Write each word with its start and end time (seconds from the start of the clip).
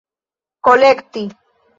kolekti 0.63 1.23